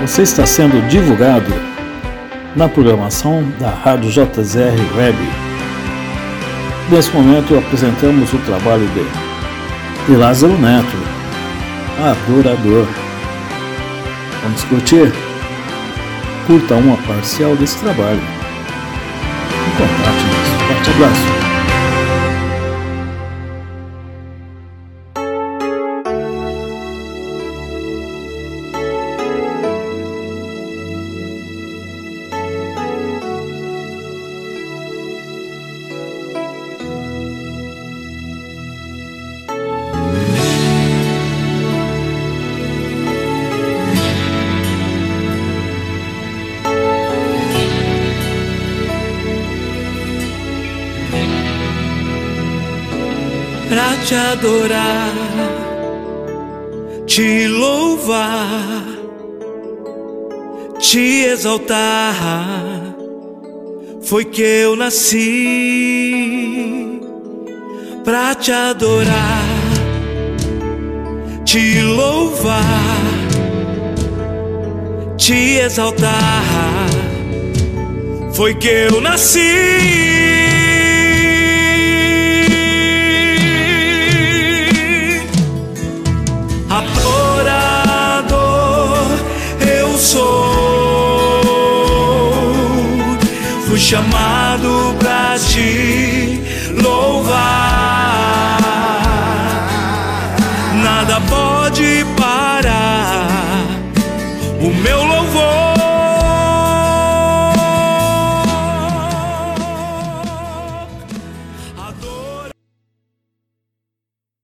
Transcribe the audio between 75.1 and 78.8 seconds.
te exaltar. Foi que